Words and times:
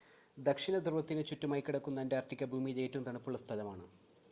ദക്ഷിണധ്രുവത്തിന് 0.37 1.23
ചുറ്റുമായി 1.25 1.61
കിടക്കുന്ന 1.61 1.99
അൻ്റാർട്ടിക്ക 1.99 2.45
ഭൂമിയിലെ 2.45 2.81
ഏറ്റവും 2.81 3.03
തണുപ്പുള്ള 3.03 3.37
സ്ഥലമാണ് 3.37 3.85